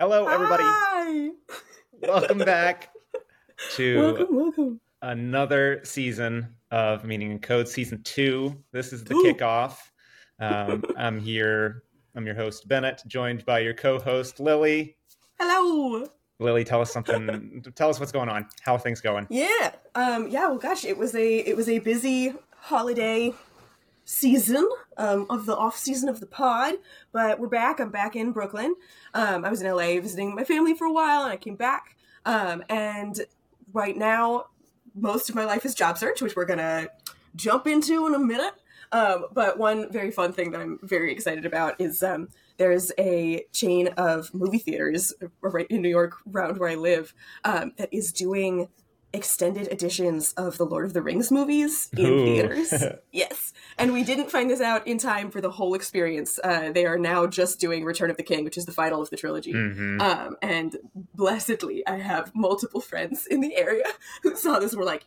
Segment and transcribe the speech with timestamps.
[0.00, 0.62] Hello, everybody.
[0.64, 1.30] Hi.
[2.02, 2.90] Welcome back
[3.72, 4.80] to Welcome, welcome.
[5.02, 8.56] another season of Meaning in Code, season two.
[8.70, 9.24] This is the Ooh.
[9.24, 9.78] kickoff.
[10.38, 11.82] Um, I'm here.
[12.14, 14.94] I'm your host Bennett, joined by your co-host Lillie.
[15.40, 16.06] Hello.
[16.38, 17.64] Lillie, tell us something.
[17.74, 18.46] tell us what's going on.
[18.60, 19.26] How are things going?
[19.30, 19.72] Yeah.
[19.96, 20.28] Um.
[20.28, 20.46] Yeah.
[20.46, 23.34] Well, gosh, it was a it was a busy holiday
[24.08, 24.66] season
[24.96, 26.74] um, of the off season of the pod,
[27.12, 27.78] but we're back.
[27.78, 28.74] I'm back in Brooklyn.
[29.12, 31.94] Um, I was in LA visiting my family for a while, and I came back.
[32.24, 33.20] Um, and
[33.74, 34.46] right now,
[34.94, 36.88] most of my life is job search, which we're gonna
[37.36, 38.54] jump into in a minute.
[38.92, 43.44] Um, but one very fun thing that I'm very excited about is um, there's a
[43.52, 47.12] chain of movie theaters right in New York, around where I live,
[47.44, 48.68] um, that is doing
[49.12, 52.24] extended editions of the Lord of the Rings movies in Ooh.
[52.24, 52.72] theaters.
[53.12, 56.38] yes, and we didn't find this out in time for the whole experience.
[56.44, 59.10] Uh, they are now just doing Return of the King, which is the final of
[59.10, 59.52] the trilogy.
[59.54, 60.00] Mhm.
[60.00, 60.76] Um, and
[61.14, 63.84] blessedly, I have multiple friends in the area
[64.22, 65.04] who saw this and were like,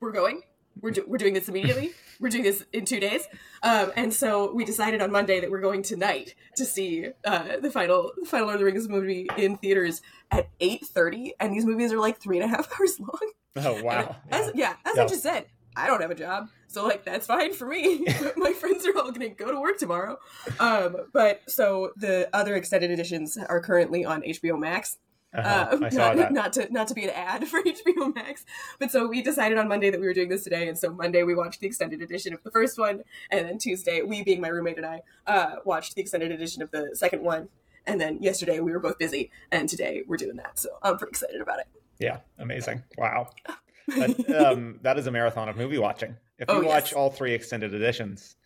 [0.00, 0.42] "We're going.
[0.80, 1.92] We're do- we're doing this immediately.
[2.20, 3.26] We're doing this in two days."
[3.62, 7.70] Um, and so we decided on Monday that we're going tonight to see uh, the
[7.70, 11.32] final final Lord of the Rings movie in theaters at eight thirty.
[11.40, 13.32] And these movies are like three and a half hours long.
[13.56, 14.16] Oh wow!
[14.30, 15.02] And As, yeah, as Yeah.
[15.02, 18.04] I just said, I don't have a job, so like that's fine for me.
[18.36, 20.18] My friends are all going to go to work tomorrow.
[20.60, 24.98] Um, but so the other extended editions are currently on HBO Max.
[25.32, 25.68] Uh-huh.
[25.72, 26.32] Um, I saw not, that.
[26.32, 28.44] not to not to be an ad for HBO Max,
[28.78, 31.22] but so we decided on Monday that we were doing this today, and so Monday
[31.22, 34.48] we watched the extended edition of the first one, and then Tuesday we, being my
[34.48, 37.48] roommate and I, uh, watched the extended edition of the second one,
[37.86, 41.10] and then yesterday we were both busy, and today we're doing that, so I'm pretty
[41.10, 41.66] excited about it.
[42.00, 42.82] Yeah, amazing.
[42.98, 43.28] Wow.
[43.88, 46.16] That, um, that is a marathon of movie watching.
[46.38, 46.92] If you Oh, watch yes.
[46.92, 48.36] all three extended editions,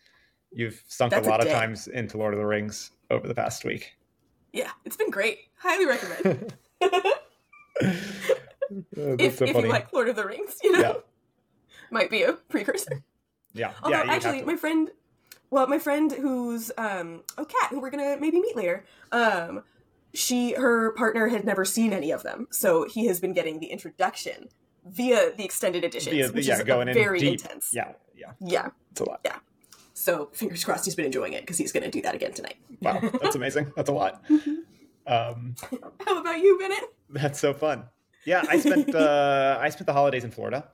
[0.51, 3.35] you've sunk That's a a lot of times into Lord of the Rings over the
[3.35, 3.93] past week.
[4.53, 5.41] Yeah, it's been great.
[5.57, 6.55] Highly recommend.
[8.95, 10.93] If, so if you like Lord of the Rings, you know, yeah,
[11.91, 13.03] might be a precursor.
[13.53, 14.11] yeah, Although yeah.
[14.11, 14.89] actually, my friend,
[15.51, 19.63] well, my friend who's um, a cat who we're gonna maybe meet later, um,
[20.15, 23.67] she her partner had never seen any of them, so he has been getting the
[23.67, 24.49] introduction
[24.85, 27.41] via the extended editions, Via- which yeah, is going in very deep.
[27.41, 27.71] intense.
[27.73, 28.69] Yeah, yeah, yeah.
[28.91, 29.21] it's a lot.
[29.23, 29.37] Yeah
[29.95, 32.57] so fingers crossed, he's been enjoying it because he's gonna do that again tonight.
[32.81, 33.71] Wow, that's amazing.
[33.75, 34.23] That's a lot.
[35.07, 35.53] Um,
[36.03, 36.85] How about you, Bennett?
[37.11, 37.83] that's so fun.
[38.25, 40.67] Yeah, I spent uh, I spent the holidays in Florida.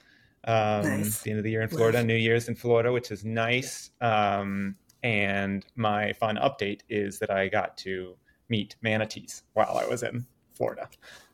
[0.46, 1.22] Um, Nice.
[1.22, 2.08] The end of the year in Florida, Love.
[2.08, 3.90] New Year's in Florida, which is nice.
[4.00, 8.16] Um, and my fun update is that I got to
[8.52, 10.88] meet manatees while I was in Florida.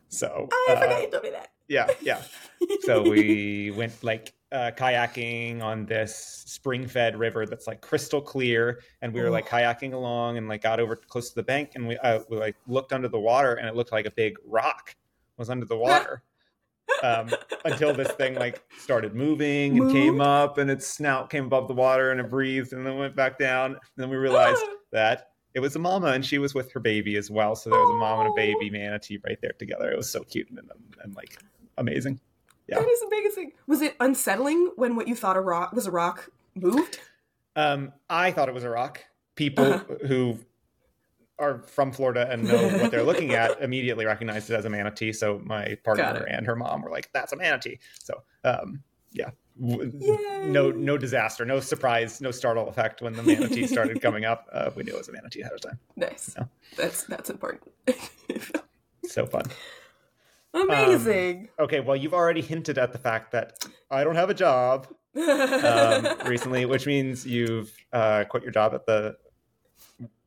[0.07, 1.49] So I uh, forgot you told me that.
[1.67, 2.21] yeah, yeah.
[2.81, 9.13] So we went like uh, kayaking on this spring-fed river that's like crystal clear, and
[9.13, 11.97] we were like kayaking along and like got over close to the bank, and we
[11.97, 14.95] uh, we like looked under the water, and it looked like a big rock
[15.37, 16.23] was under the water.
[17.03, 17.29] um,
[17.65, 21.73] until this thing like started moving and came up, and its snout came above the
[21.73, 23.71] water, and it breathed, and then went back down.
[23.71, 24.63] And then we realized
[24.93, 27.55] that it was a mama, and she was with her baby as well.
[27.55, 29.89] So there was a mom and a baby manatee right there together.
[29.91, 30.69] It was so cute and, and,
[31.03, 31.37] and like
[31.77, 32.19] amazing.
[32.67, 32.79] Yeah.
[32.79, 33.53] That is amazing.
[33.65, 36.99] Was it unsettling when what you thought a rock was a rock moved?
[37.55, 39.03] Um, I thought it was a rock.
[39.35, 39.95] People Uh-huh.
[40.07, 40.37] who
[41.39, 45.13] are from Florida and know what they're looking at immediately recognized it as a manatee.
[45.13, 48.83] So my partner and her mom were like, "That's a manatee." So um,
[49.13, 49.29] yeah,
[49.59, 50.19] Yay.
[50.45, 54.47] no no disaster, no surprise, no startle effect when the manatee started coming up.
[54.51, 55.79] Uh, we knew it was a manatee ahead of time.
[55.95, 56.35] Nice.
[56.75, 57.71] That's that's important.
[59.07, 59.43] So fun.
[60.53, 61.47] Amazing.
[61.57, 66.07] Okay, well, you've already hinted at the fact that I don't have a job um,
[66.25, 69.15] recently, which means you've uh, quit your job at the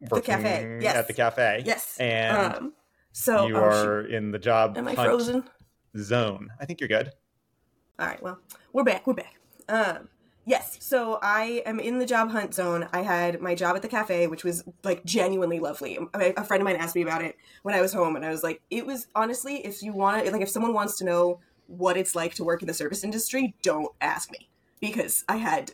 [0.08, 0.96] working cafe, yes.
[0.96, 1.98] At the cafe, yes.
[1.98, 2.72] and um,
[3.12, 4.78] so you oh, are in the job.
[4.78, 5.44] Am I frozen?
[5.96, 6.48] zone.
[6.60, 7.12] I think you're good.
[8.00, 8.22] All right.
[8.22, 8.38] Well,
[8.72, 9.06] we're back.
[9.06, 9.34] We're back.
[9.68, 10.08] Um,
[10.46, 10.78] yes.
[10.80, 12.88] So I am in the job hunt zone.
[12.94, 15.98] I had my job at the cafe, which was like genuinely lovely.
[16.14, 18.30] A a friend of mine asked me about it when I was home, and I
[18.30, 21.40] was like, it was honestly, if you want to, like, if someone wants to know
[21.66, 24.48] what it's like to work in the service industry, don't ask me
[24.80, 25.72] because I had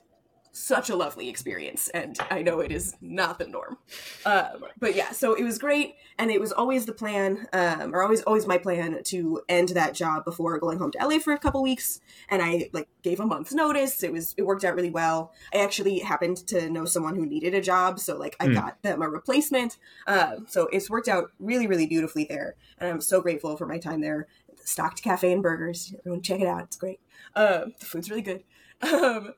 [0.57, 3.77] such a lovely experience, and I know it is not the norm.
[4.25, 8.03] Um, but yeah, so it was great, and it was always the plan, um, or
[8.03, 11.39] always always my plan to end that job before going home to LA for a
[11.39, 12.01] couple weeks.
[12.31, 14.03] And I like gave a month's notice.
[14.03, 15.33] It was it worked out really well.
[15.53, 18.55] I actually happened to know someone who needed a job, so like I Hmm.
[18.55, 19.77] got them a replacement.
[20.07, 23.79] Um, so it's worked out really really beautifully there, and I'm so grateful for my
[23.79, 24.27] time there.
[24.65, 25.95] Stocked cafe and burgers.
[25.99, 26.63] Everyone check it out.
[26.63, 26.99] It's great.
[27.35, 28.43] Um, the food's really good.
[28.83, 29.33] Um,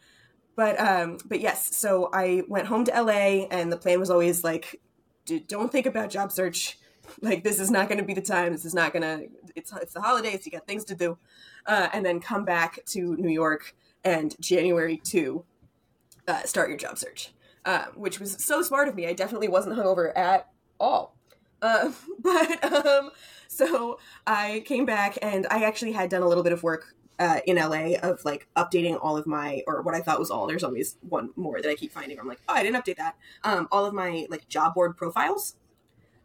[0.58, 4.43] but um, but yes, so I went home to LA, and the plan was always
[4.43, 4.81] like,
[5.46, 6.81] don't think about job search.
[7.22, 8.50] Like this is not going to be the time.
[8.50, 9.28] This is not going to.
[9.55, 10.44] It's it's the holidays.
[10.44, 11.16] You got things to do,
[11.64, 15.44] uh, and then come back to New York and January two,
[16.26, 17.32] uh, start your job search,
[17.64, 19.06] uh, which was so smart of me.
[19.06, 20.49] I definitely wasn't hungover at
[20.81, 21.14] all.
[21.62, 23.11] Uh, but um,
[23.46, 27.40] so I came back and I actually had done a little bit of work uh,
[27.46, 30.46] in LA of like updating all of my or what I thought was all.
[30.46, 32.18] There's always one more that I keep finding.
[32.18, 33.16] I'm like, oh, I didn't update that.
[33.44, 35.54] Um, all of my like job board profiles.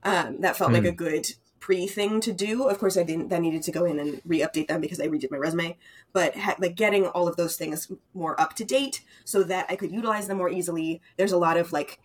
[0.03, 0.75] Um, that felt mm.
[0.75, 2.67] like a good pre thing to do.
[2.67, 3.29] Of course, I didn't.
[3.29, 5.77] Then needed to go in and re-update them because I redid my resume.
[6.11, 9.77] But ha- like getting all of those things more up to date so that I
[9.77, 11.01] could utilize them more easily.
[11.17, 11.99] There's a lot of like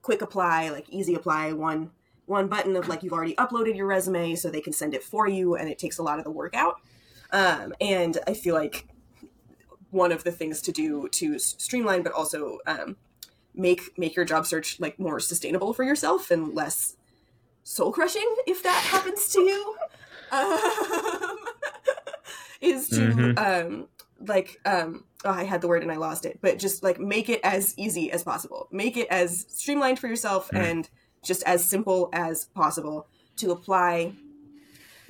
[0.00, 1.90] quick apply, like easy apply, one
[2.26, 5.28] one button of like you've already uploaded your resume, so they can send it for
[5.28, 6.76] you, and it takes a lot of the work out.
[7.32, 8.86] Um, and I feel like
[9.90, 12.96] one of the things to do to streamline, but also um,
[13.54, 16.96] make make your job search like more sustainable for yourself and less
[17.62, 19.76] soul crushing, if that happens to you,
[20.32, 21.36] um,
[22.60, 23.38] is to mm-hmm.
[23.38, 23.88] um,
[24.26, 27.28] like um, oh, I had the word and I lost it, but just like make
[27.28, 28.68] it as easy as possible.
[28.70, 30.58] Make it as streamlined for yourself mm.
[30.58, 30.88] and
[31.22, 33.06] just as simple as possible
[33.36, 34.12] to apply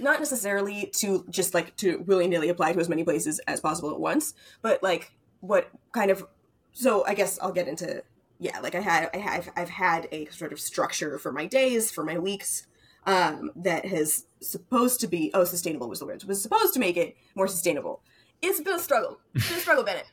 [0.00, 3.90] not necessarily to just like to willy nilly apply to as many places as possible
[3.90, 6.24] at once, but like what kind of
[6.72, 8.02] so I guess I'll get into
[8.38, 11.90] yeah, like I had I have I've had a sort of structure for my days,
[11.90, 12.66] for my weeks,
[13.06, 16.24] um, that has supposed to be oh sustainable was the word.
[16.24, 18.02] was supposed to make it more sustainable.
[18.42, 19.20] It's been a struggle.
[19.34, 20.10] It's been a struggle, Bennett.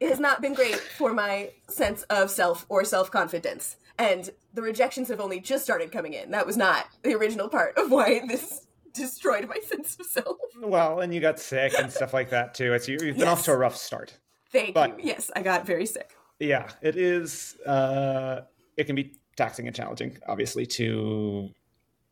[0.00, 3.76] It has not been great for my sense of self or self confidence.
[3.98, 6.30] And the rejections have only just started coming in.
[6.30, 10.36] That was not the original part of why this destroyed my sense of self.
[10.60, 12.72] Well, and you got sick and stuff like that too.
[12.72, 13.28] It's you, have been yes.
[13.28, 14.18] off to a rough start.
[14.50, 15.06] Thank but, you.
[15.06, 16.12] Yes, I got very sick.
[16.38, 17.56] Yeah, it is.
[17.66, 18.42] Uh,
[18.76, 21.50] it can be taxing and challenging, obviously, to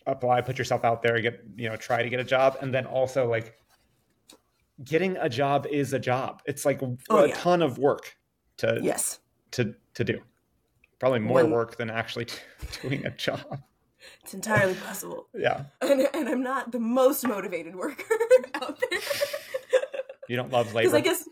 [0.06, 2.86] apply, put yourself out there, get you know, try to get a job, and then
[2.86, 3.58] also like
[4.84, 6.42] getting a job is a job.
[6.46, 7.34] It's like oh, a yeah.
[7.34, 8.16] ton of work
[8.58, 9.18] to yes
[9.52, 10.20] to to do.
[10.98, 12.26] Probably more work than actually
[12.82, 13.62] doing a job.
[14.22, 15.26] It's entirely possible.
[15.36, 15.64] Yeah.
[15.80, 18.04] And, and I'm not the most motivated worker
[18.54, 19.00] out there.
[20.28, 20.88] you don't love labor?
[20.88, 21.28] Because I guess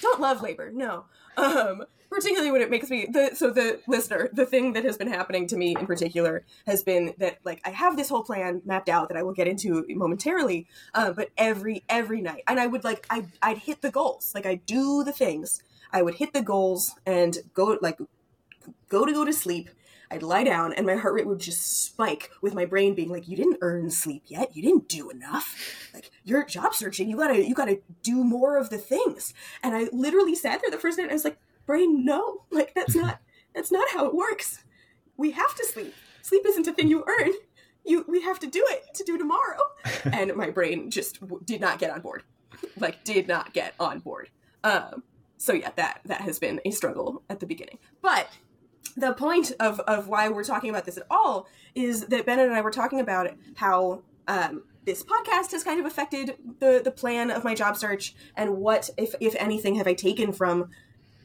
[0.00, 0.70] don't love labor.
[0.72, 1.06] No.
[1.36, 5.08] Um, particularly when it makes me the so the listener the thing that has been
[5.08, 8.88] happening to me in particular has been that like i have this whole plan mapped
[8.88, 12.84] out that i will get into momentarily uh, but every every night and i would
[12.84, 15.62] like I, i'd hit the goals like i do the things
[15.92, 17.98] i would hit the goals and go like
[18.88, 19.68] go to go to sleep
[20.10, 23.28] I'd lie down and my heart rate would just spike with my brain being like,
[23.28, 24.56] you didn't earn sleep yet.
[24.56, 25.54] You didn't do enough.
[25.92, 27.10] Like you're job searching.
[27.10, 29.34] You gotta, you gotta do more of the things.
[29.62, 32.74] And I literally sat there the first night and I was like, brain, no, like
[32.74, 33.20] that's not,
[33.54, 34.64] that's not how it works.
[35.16, 35.94] We have to sleep.
[36.22, 37.32] Sleep isn't a thing you earn.
[37.84, 39.58] You, we have to do it to do tomorrow.
[40.12, 42.22] and my brain just did not get on board.
[42.78, 44.30] Like did not get on board.
[44.64, 45.02] Um,
[45.36, 48.28] so yeah, that, that has been a struggle at the beginning, but
[48.96, 52.54] the point of, of why we're talking about this at all is that Bennett and
[52.54, 57.30] I were talking about how um, this podcast has kind of affected the the plan
[57.30, 60.70] of my job search and what, if if anything, have I taken from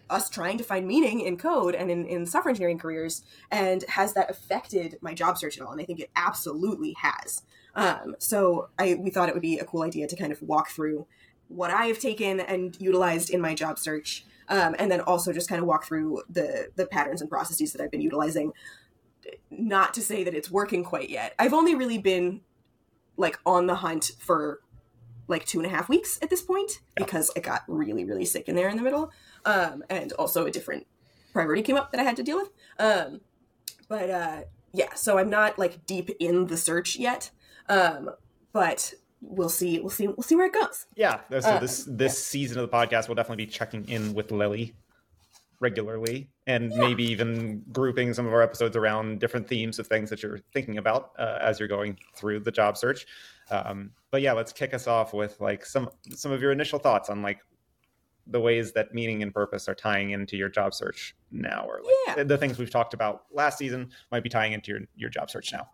[0.10, 4.14] us trying to find meaning in code and in, in software engineering careers, and has
[4.14, 5.72] that affected my job search at all?
[5.72, 7.44] And I think it absolutely has.
[7.76, 10.70] Um, so I we thought it would be a cool idea to kind of walk
[10.70, 11.08] through
[11.48, 15.50] what I have taken and utilized in my job search um, and then also just
[15.50, 18.54] kind of walk through the the patterns and processes that I've been utilizing.
[19.50, 21.34] Not to say that it's working quite yet.
[21.40, 22.42] I've only really been
[23.16, 24.60] like on the hunt for
[25.28, 28.50] like two and a half weeks at this point because I got really really sick
[28.50, 29.12] in there in the middle,
[29.46, 30.86] um, and also a different
[31.32, 32.50] priority came up that I had to deal with.
[32.80, 33.22] Um,
[33.88, 34.42] but uh,
[34.74, 37.32] yeah, so I'm not like deep in the search yet,
[37.70, 38.10] um,
[38.52, 42.14] but we'll see we'll see we'll see where it goes yeah so uh, this this
[42.14, 42.20] yeah.
[42.20, 44.76] season of the podcast we'll definitely be checking in with Lillie
[45.60, 46.80] regularly and yeah.
[46.80, 50.78] maybe even grouping some of our episodes around different themes of things that you're thinking
[50.78, 53.06] about uh, as you're going through the job search
[53.50, 57.10] um, but yeah let's kick us off with like some some of your initial thoughts
[57.10, 57.40] on like
[58.28, 62.18] the ways that meaning and purpose are tying into your job search now or like
[62.18, 62.24] yeah.
[62.24, 65.54] the things we've talked about last season might be tying into your, your job search
[65.54, 65.68] now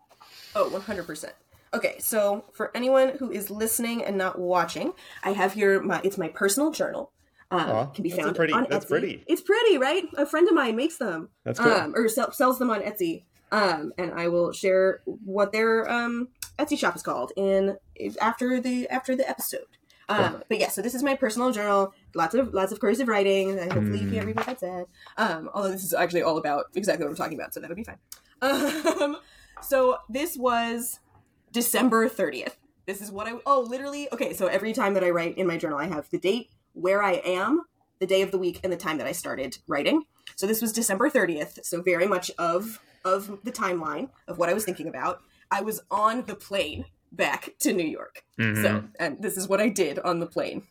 [0.56, 1.32] oh 100%
[1.74, 6.18] Okay, so for anyone who is listening and not watching, I have here my it's
[6.18, 7.12] my personal journal.
[7.52, 8.90] Um, Aww, can be found pretty, on that's Etsy.
[8.90, 9.24] Pretty.
[9.28, 10.04] It's pretty, right?
[10.18, 11.30] A friend of mine makes them.
[11.44, 11.72] That's cool.
[11.72, 13.24] Um, or sell, sells them on Etsy.
[13.52, 17.78] Um, and I will share what their um, Etsy shop is called in
[18.22, 19.66] after the after the episode.
[20.08, 20.44] Um, cool.
[20.50, 21.94] But yeah, so this is my personal journal.
[22.14, 23.58] Lots of lots of cursive writing.
[23.58, 24.04] Hopefully, mm.
[24.04, 24.86] you can't read what that said.
[25.18, 27.84] Um, although this is actually all about exactly what I'm talking about, so that'll be
[27.84, 27.98] fine.
[28.42, 29.18] Um,
[29.62, 31.02] so this was
[31.52, 32.54] December 30th.
[32.86, 35.58] This is what I oh literally okay, so every time that I write in my
[35.58, 37.64] journal I have the date, where I am,
[38.00, 40.04] the day of the week and the time that I started writing.
[40.36, 44.54] So this was December 30th, so very much of of the timeline of what I
[44.54, 45.22] was thinking about.
[45.52, 48.24] I was on the plane back to New York.
[48.40, 48.62] Mm-hmm.
[48.62, 50.64] So, and this is what I did on the plane.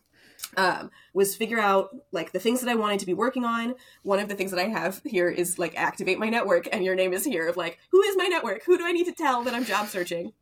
[0.55, 3.75] Um, was figure out like the things that I wanted to be working on.
[4.03, 6.95] One of the things that I have here is like activate my network, and your
[6.95, 8.63] name is here of like who is my network?
[8.63, 10.33] Who do I need to tell that I'm job searching?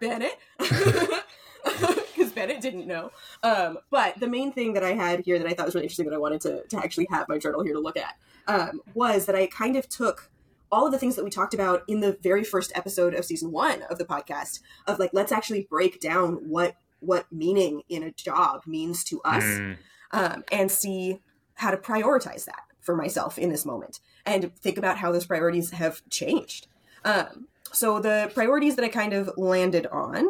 [0.00, 0.38] Bennett.
[1.62, 3.10] because Bennett didn't know.
[3.42, 6.06] Um, but the main thing that I had here that I thought was really interesting
[6.06, 8.16] that I wanted to, to actually have my journal here to look at
[8.46, 10.30] um, was that I kind of took
[10.72, 13.50] all of the things that we talked about in the very first episode of season
[13.50, 18.12] one of the podcast of like let's actually break down what what meaning in a
[18.12, 19.76] job means to us mm.
[20.12, 21.18] um, and see
[21.54, 25.70] how to prioritize that for myself in this moment and think about how those priorities
[25.70, 26.68] have changed
[27.04, 30.26] um, so the priorities that i kind of landed on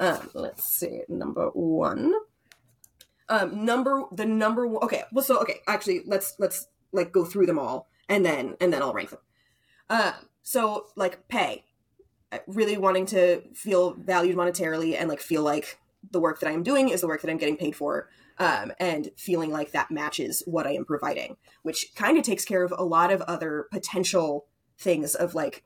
[0.00, 2.14] um, let's see number one
[3.28, 7.46] um, number the number one okay well so okay actually let's let's like go through
[7.46, 9.20] them all and then and then i'll rank them
[9.90, 11.64] uh, so like pay,
[12.46, 15.78] really wanting to feel valued monetarily and like feel like
[16.10, 18.08] the work that I'm doing is the work that I'm getting paid for.
[18.38, 22.62] Um, and feeling like that matches what I am providing, which kind of takes care
[22.62, 24.46] of a lot of other potential
[24.78, 25.64] things of like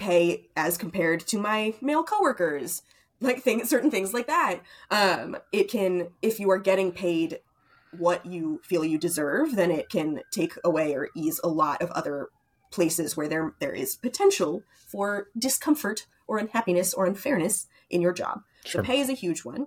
[0.00, 2.82] pay as compared to my male coworkers,
[3.20, 4.60] like things, certain things like that.
[4.90, 7.38] Um, it can, if you are getting paid
[7.96, 11.90] what you feel you deserve, then it can take away or ease a lot of
[11.90, 12.28] other
[12.70, 18.42] places where there there is potential for discomfort or unhappiness or unfairness in your job.
[18.64, 18.82] Sure.
[18.82, 19.66] So pay is a huge one.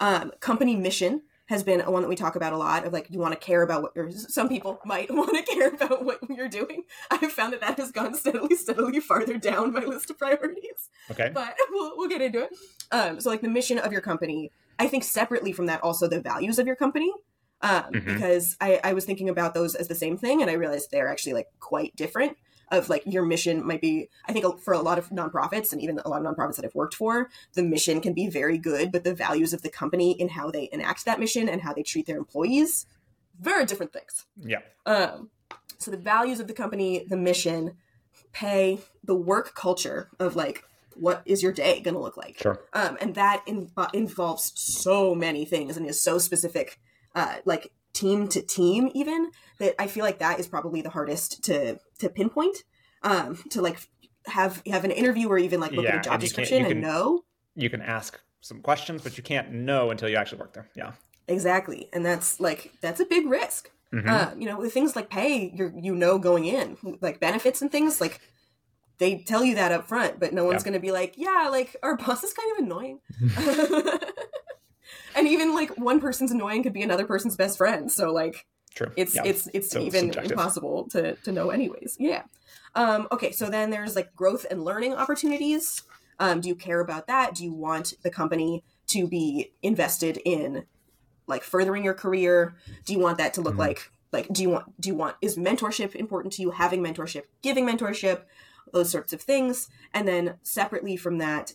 [0.00, 3.08] Um, company mission has been a one that we talk about a lot of like
[3.10, 6.18] you want to care about what you're some people might want to care about what
[6.28, 6.84] you're doing.
[7.10, 10.88] I've found that that has gone steadily steadily farther down my list of priorities.
[11.10, 11.30] Okay.
[11.32, 12.50] But we'll, we'll get into it.
[12.90, 16.20] Um, so like the mission of your company i think separately from that also the
[16.20, 17.12] values of your company.
[17.60, 18.14] Um, mm-hmm.
[18.14, 21.08] because I, I was thinking about those as the same thing and i realized they're
[21.08, 22.36] actually like quite different
[22.76, 25.98] of like your mission might be i think for a lot of nonprofits and even
[26.04, 29.04] a lot of nonprofits that i've worked for the mission can be very good but
[29.04, 32.06] the values of the company in how they enact that mission and how they treat
[32.06, 32.86] their employees
[33.40, 34.26] very different things.
[34.40, 34.60] Yeah.
[34.86, 35.30] Um
[35.78, 37.76] so the values of the company the mission
[38.32, 40.64] pay the work culture of like
[40.94, 42.38] what is your day going to look like?
[42.38, 42.60] Sure.
[42.72, 46.78] Um and that in, uh, involves so many things and is so specific
[47.14, 51.44] uh like team to team even that I feel like that is probably the hardest
[51.44, 52.58] to to pinpoint
[53.02, 53.78] um to like
[54.26, 56.82] have have an interview or even like look yeah, at a job description can, and
[56.82, 57.24] know.
[57.54, 60.68] you can ask some questions but you can't know until you actually work there.
[60.74, 60.92] Yeah.
[61.26, 61.88] Exactly.
[61.92, 63.70] And that's like that's a big risk.
[63.92, 64.08] Mm-hmm.
[64.08, 67.70] uh, you know with things like pay you you know going in like benefits and
[67.70, 68.20] things like
[68.98, 70.64] they tell you that up front but no one's yeah.
[70.64, 72.98] going to be like yeah like our boss is kind of annoying
[75.14, 77.90] and even like one person's annoying could be another person's best friend.
[77.90, 78.90] So like, True.
[78.96, 79.22] It's yeah.
[79.24, 80.32] it's it's so even subjective.
[80.32, 81.96] impossible to to know anyways.
[82.00, 82.22] Yeah.
[82.74, 85.82] Um, okay, so then there's like growth and learning opportunities.
[86.18, 87.34] Um, do you care about that?
[87.34, 90.64] Do you want the company to be invested in
[91.26, 92.56] like furthering your career?
[92.84, 93.60] Do you want that to look mm-hmm.
[93.60, 96.50] like like do you want do you want is mentorship important to you?
[96.50, 98.22] Having mentorship, giving mentorship,
[98.72, 101.54] those sorts of things, and then separately from that,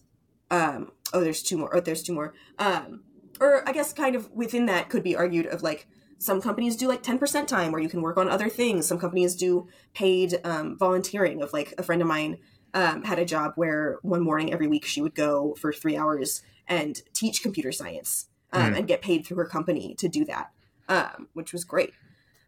[0.52, 1.76] um, oh, there's two more.
[1.76, 2.34] Oh, there's two more.
[2.58, 3.04] Um,
[3.40, 5.88] or I guess kind of within that could be argued of like
[6.20, 8.86] some companies do like 10% time where you can work on other things.
[8.86, 12.38] Some companies do paid um, volunteering of like a friend of mine
[12.74, 16.42] um, had a job where one morning every week she would go for three hours
[16.68, 18.78] and teach computer science um, mm.
[18.78, 20.52] and get paid through her company to do that,
[20.90, 21.94] um, which was great.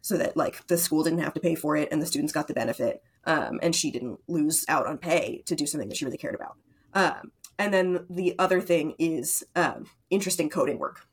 [0.01, 2.47] So that like the school didn't have to pay for it and the students got
[2.47, 6.05] the benefit um, and she didn't lose out on pay to do something that she
[6.05, 6.57] really cared about.
[7.59, 11.07] And then the other thing is um, interesting coding work.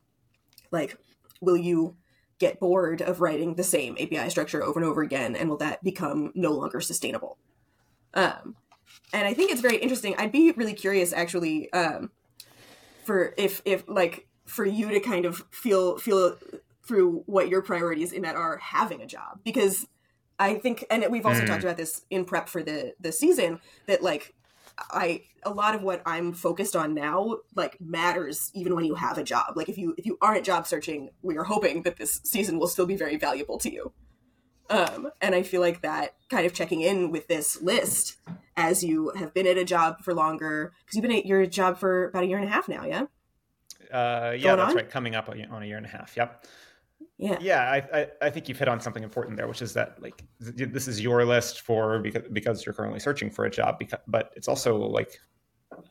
[0.71, 0.97] Like,
[1.41, 1.97] will you
[2.39, 5.83] get bored of writing the same API structure over and over again, and will that
[5.83, 7.39] become no longer sustainable?
[8.15, 8.57] Um,
[9.13, 10.15] and I think it's very interesting.
[10.19, 12.11] I'd be really curious, actually, um,
[13.05, 16.37] for if if like for you to kind of feel feel
[16.83, 19.87] through what your priorities in that are having a job because
[20.39, 21.47] I think, and we've also mm.
[21.47, 24.35] talked about this in prep for the the season that like
[24.91, 29.19] I a lot of what I'm focused on now like matters even when you have
[29.19, 29.57] a job.
[29.57, 32.69] Like if you if you aren't job searching, we are hoping that this season will
[32.69, 33.93] still be very valuable to you.
[34.71, 38.19] Um, and I feel like that kind of checking in with this list
[38.57, 41.79] as you have been at a job for longer because you've been at your job
[41.79, 43.05] for about a year and a half now, yeah.
[43.91, 44.77] Uh, yeah, Going that's on?
[44.77, 44.91] right.
[44.91, 46.17] Coming up on a year and a half.
[46.17, 46.45] Yep.
[47.19, 47.37] Yeah.
[47.41, 50.23] Yeah, I, I, I, think you've hit on something important there, which is that like
[50.39, 54.31] this is your list for because because you're currently searching for a job, because, but
[54.37, 55.19] it's also like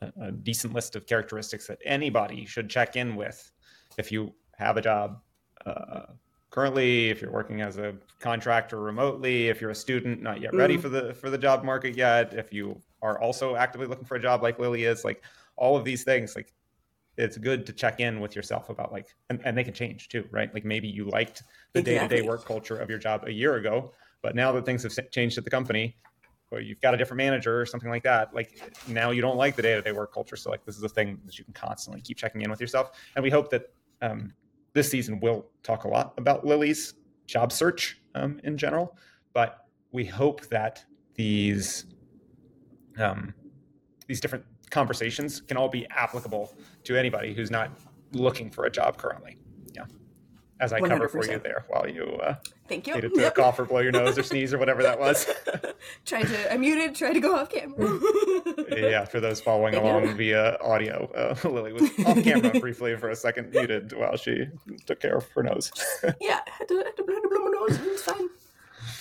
[0.00, 3.52] a, a decent list of characteristics that anybody should check in with
[3.98, 5.20] if you have a job
[5.66, 6.06] uh,
[6.50, 10.76] currently, if you're working as a contractor remotely, if you're a student not yet ready
[10.76, 10.80] mm.
[10.80, 14.20] for the for the job market yet, if you are also actively looking for a
[14.20, 15.22] job like Lillie is, like
[15.56, 16.54] all of these things, like
[17.18, 20.24] it's good to check in with yourself about like and, and they can change too,
[20.30, 20.52] right?
[20.54, 23.56] Like maybe you liked the day to day work culture of your job a year
[23.56, 25.96] ago, but now that things have changed at the company,
[26.50, 29.56] or you've got a different manager or something like that, like now you don't like
[29.56, 30.36] the day to day work culture.
[30.36, 32.92] So like this is a thing that you can constantly keep checking in with yourself.
[33.16, 34.32] And we hope that um,
[34.72, 36.94] this season we'll talk a lot about Lillie's
[37.26, 38.96] job search um, in general,
[39.32, 40.84] but we hope that
[41.14, 41.84] these
[42.96, 43.34] um,
[44.06, 47.70] these different conversations can all be applicable to anybody who's not
[48.12, 49.36] looking for a job currently.
[49.74, 49.84] Yeah,
[50.60, 50.88] as I 100%.
[50.88, 52.36] cover for you there while you uh,
[52.68, 53.34] thank you needed to yep.
[53.34, 55.32] cough or blow your nose or sneeze or whatever that was.
[56.04, 57.98] trying to I muted, trying to go off camera.
[58.76, 60.14] yeah, for those following thank along you.
[60.14, 64.46] via audio, uh, Lillie was off camera briefly for a second, muted while she
[64.86, 65.70] took care of her nose.
[66.20, 67.78] yeah, I had to, had to blow my nose.
[67.82, 68.28] It's fine.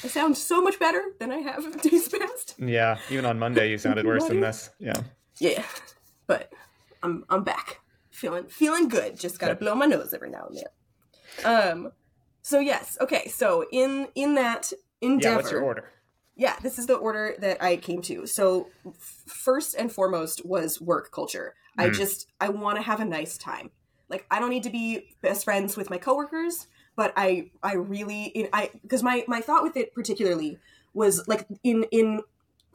[0.03, 2.55] I sound so much better than I have days past.
[2.59, 4.69] Yeah, even on Monday you sounded worse than this.
[4.79, 5.01] Yeah.
[5.39, 5.63] Yeah,
[6.27, 6.51] but
[7.03, 9.19] I'm I'm back, feeling feeling good.
[9.19, 10.65] Just gotta blow my nose every now and then.
[11.45, 11.91] Um,
[12.41, 13.27] so yes, okay.
[13.27, 15.35] So in in that endeavor, yeah.
[15.35, 15.91] What's your order?
[16.35, 18.27] Yeah, this is the order that I came to.
[18.27, 21.55] So f- first and foremost was work culture.
[21.77, 21.85] Mm.
[21.85, 23.71] I just I want to have a nice time.
[24.09, 26.67] Like I don't need to be best friends with my coworkers
[26.97, 30.57] but I I really I because my my thought with it particularly
[30.93, 32.21] was like in in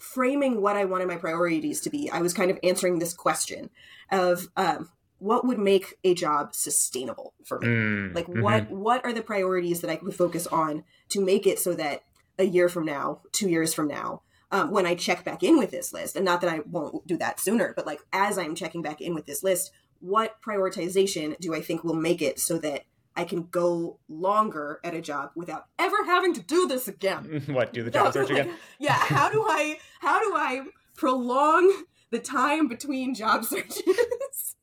[0.02, 2.10] framing what I wanted my priorities to be.
[2.10, 3.70] I was kind of answering this question
[4.10, 7.68] of um, what would make a job sustainable for me.
[7.68, 8.78] Mm, like what mm-hmm.
[8.78, 12.02] what are the priorities that I could focus on to make it so that
[12.36, 15.70] a year from now, two years from now, um, when I check back in with
[15.70, 18.82] this list, and not that I won't do that sooner, but like as I'm checking
[18.82, 22.82] back in with this list, what prioritization do I think will make it so that
[23.14, 27.42] I can go longer at a job without ever having to do this again.
[27.46, 28.54] what, do the job search again?
[28.78, 30.62] yeah, how do I how do I
[30.96, 34.56] prolong the time between job searches?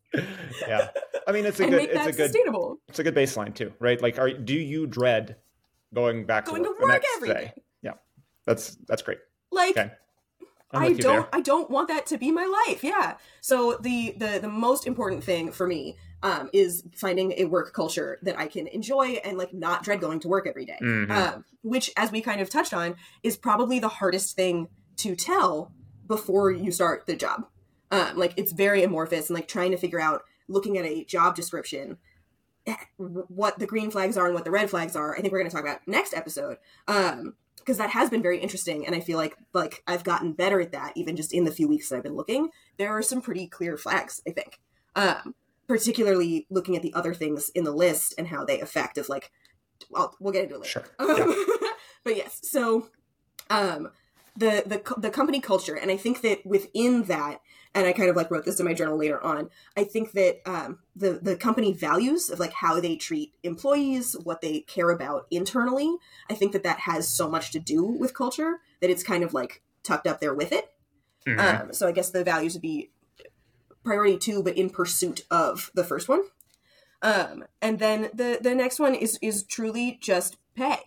[0.68, 0.90] yeah.
[1.28, 2.80] I mean it's a good it's a good sustainable.
[2.88, 4.02] It's a good baseline too, right?
[4.02, 5.36] Like are do you dread
[5.94, 7.34] going back going to work, to work every day?
[7.34, 7.54] day?
[7.82, 7.94] Yeah.
[8.46, 9.20] That's that's great.
[9.52, 9.92] Like okay.
[10.72, 11.30] I don't there.
[11.34, 12.84] I don't want that to be my life.
[12.84, 13.18] Yeah.
[13.42, 18.20] So the the the most important thing for me um, is finding a work culture
[18.24, 20.78] that I can enjoy and like not dread going to work every day.
[20.82, 21.12] Mm-hmm.
[21.12, 25.72] Um, which, as we kind of touched on, is probably the hardest thing to tell
[26.08, 27.46] before you start the job.
[27.92, 31.36] Um, like it's very amorphous and like trying to figure out, looking at a job
[31.36, 31.98] description,
[32.68, 35.16] eh, what the green flags are and what the red flags are.
[35.16, 36.58] I think we're going to talk about next episode.
[36.88, 40.60] Um, because that has been very interesting and i feel like like i've gotten better
[40.60, 43.22] at that even just in the few weeks that i've been looking there are some
[43.22, 44.60] pretty clear flags i think
[44.96, 45.34] um
[45.68, 49.32] particularly looking at the other things in the list and how they affect of like
[49.90, 50.86] well, we'll get into it later.
[51.00, 51.18] Sure.
[51.18, 51.34] Yeah.
[52.04, 52.90] but yes, so
[53.50, 53.90] um
[54.40, 57.42] the the the company culture and I think that within that
[57.76, 59.50] and I kind of like wrote this in my journal later on.
[59.78, 64.42] I think that um, the the company values of like how they treat employees, what
[64.42, 65.96] they care about internally.
[66.30, 69.34] I think that that has so much to do with culture that it's kind of
[69.34, 70.72] like tucked up there with it.
[71.28, 71.64] Mm-hmm.
[71.64, 72.90] Um, so I guess the values would be
[73.84, 76.22] priority two, but in pursuit of the first one.
[77.02, 80.80] Um, and then the the next one is is truly just pay.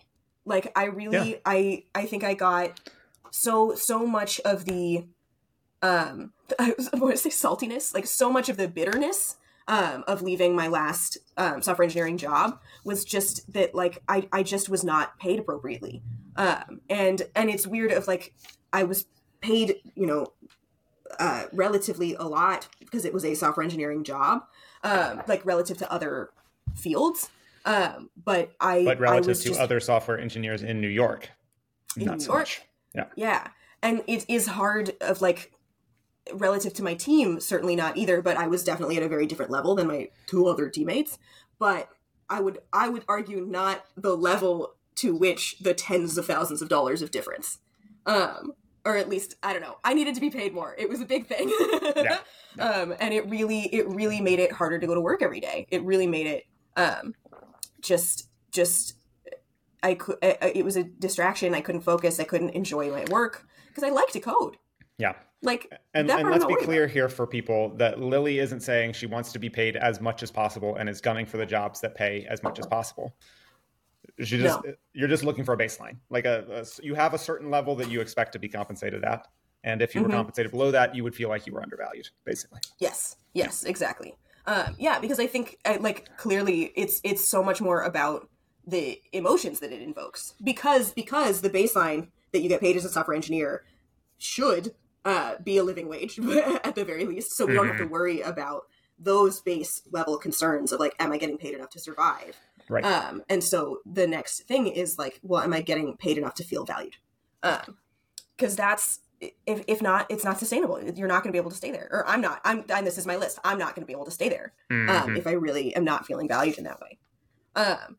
[0.45, 1.37] Like I really yeah.
[1.45, 2.89] I I think I got
[3.33, 5.05] so so much of the
[5.81, 10.55] um I want to say saltiness, like so much of the bitterness um, of leaving
[10.55, 15.17] my last um, software engineering job was just that like I, I just was not
[15.19, 16.03] paid appropriately
[16.35, 18.33] um, and and it's weird of like
[18.71, 19.05] I was
[19.41, 20.27] paid you know
[21.19, 24.43] uh, relatively a lot because it was a software engineering job,
[24.83, 26.29] um, like relative to other
[26.75, 27.29] fields.
[27.65, 31.29] Um, but I but relative to just, other software engineers in New York,
[31.95, 32.61] in New so York, much.
[32.93, 33.47] Yeah, yeah,
[33.81, 35.51] and it is hard of like
[36.33, 38.21] relative to my team, certainly not either.
[38.21, 41.17] But I was definitely at a very different level than my two other teammates.
[41.59, 41.89] But
[42.29, 46.69] I would I would argue not the level to which the tens of thousands of
[46.69, 47.59] dollars of difference.
[48.05, 48.53] Um,
[48.85, 49.77] or at least I don't know.
[49.83, 50.75] I needed to be paid more.
[50.77, 51.51] It was a big thing.
[51.95, 52.19] yeah.
[52.59, 55.65] Um, and it really, it really made it harder to go to work every day.
[55.71, 56.43] It really made it
[56.77, 57.15] um,
[57.81, 58.93] just, just.
[59.83, 60.17] I could.
[60.21, 61.53] It was a distraction.
[61.53, 62.19] I couldn't focus.
[62.19, 64.57] I couldn't enjoy my work because I like to code.
[64.97, 65.13] Yeah.
[65.41, 66.93] Like, and, and let's be clear about.
[66.93, 70.31] here for people that Lillie isn't saying she wants to be paid as much as
[70.31, 73.13] possible and is gunning for the jobs that pay as much as possible.
[74.19, 74.73] She just no.
[74.93, 77.89] you're just looking for a baseline, like a, a, you have a certain level that
[77.89, 79.27] you expect to be compensated at,
[79.65, 80.13] And if you were Mhm.
[80.13, 82.59] compensated below that, you would feel like you were undervalued, basically.
[82.79, 84.15] Yes, yes, exactly.
[84.45, 88.29] Um, yeah, because I think uh, like clearly it's it's so much more about
[88.65, 92.89] the emotions that it invokes because because the baseline that you get paid as a
[92.89, 93.63] software engineer
[94.17, 94.73] should
[95.05, 96.17] uh, be a living wage
[96.63, 98.63] at the very least, so we don't have to worry about
[98.97, 102.37] those base level concerns of like, am I getting paid enough to survive?
[102.69, 102.85] Right.
[102.85, 106.43] Um, and so the next thing is like, well, am I getting paid enough to
[106.45, 106.95] feel valued?
[108.37, 108.99] Because that's
[109.45, 110.81] if, if not, it's not sustainable.
[110.95, 111.87] You're not going to be able to stay there.
[111.91, 112.41] Or I'm not.
[112.43, 112.63] I'm.
[112.69, 113.39] And this is my list.
[113.43, 115.17] I'm not going to be able to stay there um, Mhm.
[115.17, 116.97] if I really am not feeling valued in that way.
[117.55, 117.97] Um,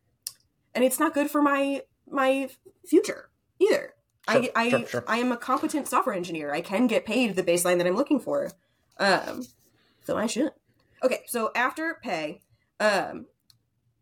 [0.74, 2.48] and it's not good for my my
[2.86, 3.94] future either.
[4.26, 5.04] I Sure, I sure, sure.
[5.06, 6.52] I am a competent software engineer.
[6.52, 8.50] I can get paid the baseline that I'm looking for.
[8.98, 9.44] Um,
[10.04, 10.52] so I should.
[11.02, 12.40] Okay, so after pay,
[12.80, 13.26] um,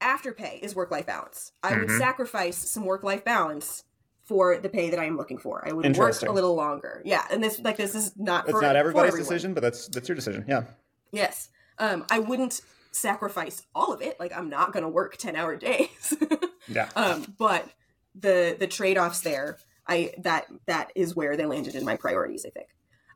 [0.01, 1.53] after pay is work life balance.
[1.63, 1.99] I would Mhm.
[1.99, 3.85] sacrifice some work life balance
[4.25, 5.67] for the pay that I am looking for.
[5.67, 7.03] I would work a little longer.
[7.05, 10.09] Yeah, and this like this is not That's for, not everybody's decision, but that's that's
[10.09, 10.45] your decision.
[10.47, 10.65] Yeah.
[11.11, 11.49] Yes.
[11.79, 12.61] Um, I wouldn't
[12.93, 14.21] sacrifice all of it.
[14.21, 16.15] Like I'm not going to work 10 hour days.
[16.75, 16.89] Yeah.
[16.97, 17.69] um, but
[18.15, 22.51] the, the trade-offs there, I, that, that is where they landed in my priorities, I
[22.51, 22.69] think.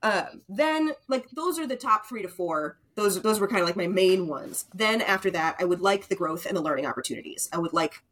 [0.03, 2.79] Um, then like those are the top three to four.
[2.95, 4.67] Those, those were kind of like my main ones.
[4.75, 7.49] Then after that, I would like the growth and the learning opportunities.
[7.53, 8.03] I would like,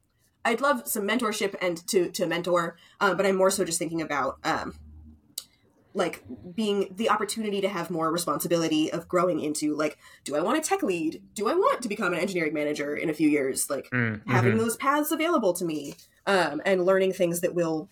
[0.44, 2.76] I'd love some mentorship and to, to mentor.
[3.00, 4.74] Um, but I'm more so just thinking about, um,
[5.96, 10.58] like being the opportunity to have more responsibility of growing into like do i want
[10.58, 13.70] a tech lead do i want to become an engineering manager in a few years
[13.70, 14.58] like Mm, having mhm.
[14.58, 15.94] those paths available to me
[16.26, 17.88] um, and learning things that will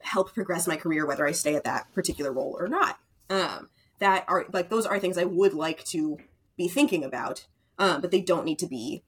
[0.00, 2.98] help progress my career whether i stay at that particular role or not
[3.30, 6.18] um, that are like those are things i would like to
[6.58, 7.46] be thinking about
[7.78, 9.02] um, but they don't need to be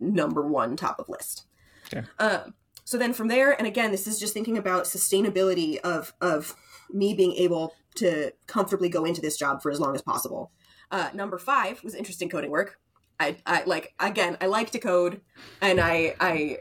[0.00, 1.44] number one top of list
[1.86, 2.06] Okay.
[2.18, 2.52] um,
[2.84, 6.54] so then from there and again this is just thinking about sustainability of of
[6.90, 10.50] me being able to comfortably go into this job for as long as possible.
[10.90, 12.78] Uh, number five was interesting coding work.
[13.20, 15.20] I, I like again i like to code
[15.60, 16.58] and i i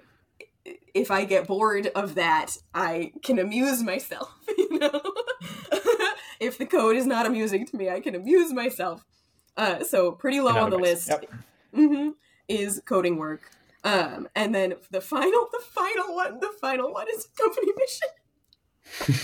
[0.93, 5.01] if i get bored of that i can amuse myself you know?
[6.39, 9.03] If the code is not amusing to me i can amuse myself.
[9.55, 11.09] Uh, so pretty low on the list.
[11.09, 11.25] Yep.
[11.73, 12.09] hmm
[12.47, 13.49] is coding work.
[13.83, 18.09] Um, and then the final the final one the final one is company mission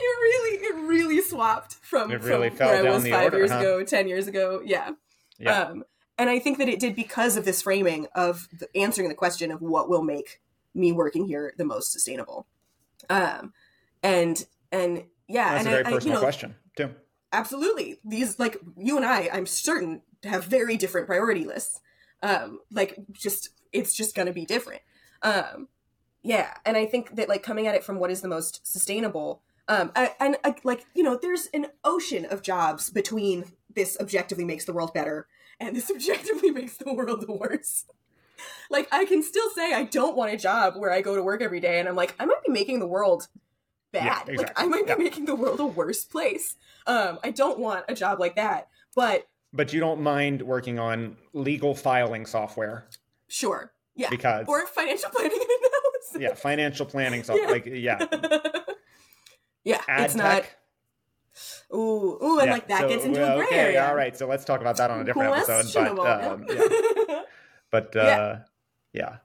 [0.00, 3.36] it really it really swapped from, It really from fell where I was five order,
[3.38, 3.58] years huh?
[3.58, 4.62] ago, ten years ago.
[4.64, 4.90] Yeah.
[5.38, 5.60] Yeah.
[5.60, 5.84] Um,
[6.16, 9.50] and I think that it did because of this framing of the, answering the question
[9.50, 10.40] of what will make
[10.74, 12.46] me working here the most sustainable.
[13.10, 13.52] Um,
[14.02, 16.94] and and yeah, That's and a very I, I, personal you know, question too.
[17.32, 21.80] absolutely these like you and I, I'm certain have very different priority lists.
[22.22, 24.82] Um, like just it's just gonna be different.
[25.22, 25.68] Um,
[26.22, 29.42] yeah, and I think that like coming at it from what is the most sustainable,
[29.68, 34.64] um, I, and like you know, there's an ocean of jobs between this objectively makes
[34.64, 35.26] the world better
[35.60, 37.84] and this objectively makes the world worse.
[38.70, 41.40] like I can still say I don't want a job where I go to work
[41.42, 43.28] every day and I'm like I might be making the world
[43.92, 44.28] bad.
[44.28, 44.52] Yeah, Like.
[44.60, 46.56] I might be making the world a worse place.
[46.86, 51.16] Um, I don't want a job like that, but But you don't mind working on
[51.32, 52.86] legal filing software
[53.28, 56.16] sure, yeah, because or financial planning analysis.
[56.20, 57.46] yeah, financial planning software.
[57.46, 57.52] Yeah.
[57.52, 58.06] Like yeah,
[59.64, 60.44] yeah, ad it's not.
[61.74, 63.88] Ooh, ooh, and Yeah, like that so, gets into well, a gray okay, area.
[63.88, 65.96] All right, so let's talk about that on a different episode.
[65.96, 66.62] But um, yeah.
[67.08, 67.22] yeah.
[67.70, 68.38] but uh, Yeah.
[68.92, 69.16] yeah.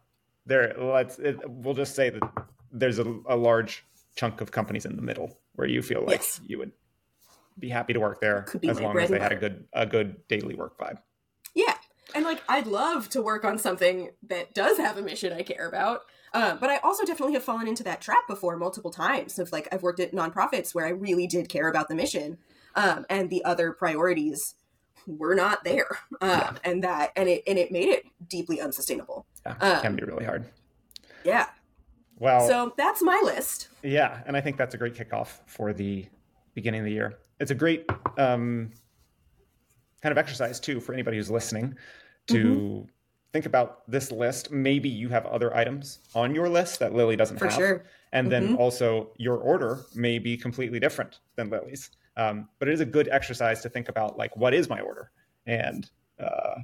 [0.45, 0.73] there.
[0.77, 1.19] Let's.
[1.19, 2.23] It, we'll just say that
[2.71, 6.41] there's a, a large chunk of companies in the middle where you feel like Yes.
[6.45, 6.71] you would
[7.59, 10.55] be happy to work there as long as they had a good a good daily
[10.55, 10.97] work vibe.
[11.53, 11.75] Yeah.
[12.15, 15.67] And like I'd love to work on something that does have a mission I care
[15.67, 16.01] about.
[16.33, 19.67] Um, but I also definitely have fallen into that trap before multiple times of like
[19.71, 22.37] I've worked at nonprofits where I really did care about the mission.
[22.75, 24.55] Um, and the other priorities
[25.07, 25.87] were not there.
[26.21, 26.57] Um, Yeah.
[26.65, 29.25] and that and it and it made it deeply unsustainable.
[29.45, 30.45] Yeah, Um, can be really hard.
[31.23, 31.47] Yeah.
[32.17, 33.69] Well, So that's my list.
[33.81, 36.05] Yeah, and I think that's a great kickoff for the
[36.53, 37.17] beginning of the year.
[37.39, 37.85] It's a great
[38.17, 38.71] um,
[40.01, 41.77] kind of exercise too for anybody who's listening
[42.27, 42.89] to Mm-hmm.
[43.31, 44.51] Think about this list.
[44.51, 47.85] Maybe you have other items on your list that Lillie doesn't For have, sure.
[48.11, 48.59] and then Mhm.
[48.59, 51.91] also your order may be completely different than Lillie's.
[52.17, 55.11] Um, but it is a good exercise to think about like what is my order
[55.45, 55.89] and
[56.19, 56.55] uh,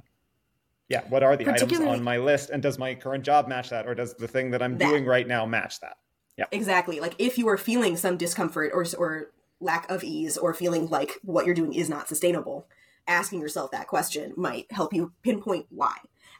[0.88, 3.86] yeah, what are the items on my list, and does my current job match that,
[3.86, 4.88] or does the thing that I'm That.
[4.88, 5.96] doing right now match that?
[6.36, 6.44] Yeah.
[6.52, 7.00] Exactly.
[7.00, 11.12] Like if you are feeling some discomfort or or lack of ease or feeling like
[11.22, 12.68] what you're doing is not sustainable,
[13.08, 15.94] asking yourself that question might help you pinpoint why.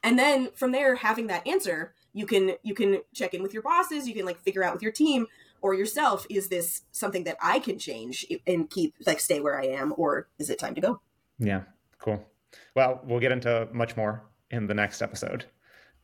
[0.07, 3.63] And then from there having that answer, you can you can check in with your
[3.63, 5.27] bosses, you can like figure out with your team
[5.63, 9.65] or yourself is this something that i can change and keep like stay where i
[9.65, 11.01] am or is it time to go
[11.39, 11.63] yeah
[11.99, 12.23] cool
[12.75, 15.47] well we'll get into much more in the next episode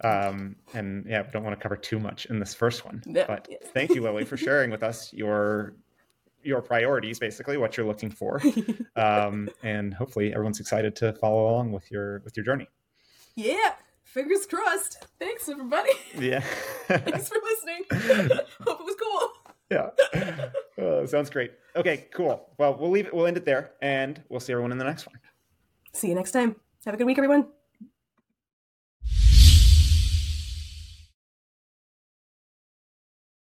[0.05, 3.03] um, and yeah, we don't want to cover too much in this first one.
[3.07, 3.25] Yeah.
[3.29, 5.75] But thank you, Lillie, for sharing with us your
[6.43, 8.43] your priorities, basically what you're looking for,
[8.97, 12.69] um, and hopefully everyone's excited to follow along with your with your journey.
[13.37, 13.75] Yeah,
[14.13, 15.07] fingers crossed.
[15.19, 15.91] Thanks, everybody.
[16.19, 16.41] Yeah.
[16.87, 17.85] Thanks for listening.
[18.61, 19.29] Hope it was cool.
[19.71, 20.83] Yeah.
[20.83, 21.53] Uh, sounds great.
[21.75, 22.51] Okay, cool.
[22.59, 23.15] Well, we'll leave it.
[23.15, 25.17] We'll end it there, and we'll see everyone in the next one.
[25.95, 26.57] See you next time.
[26.85, 27.49] Have a good week, everyone.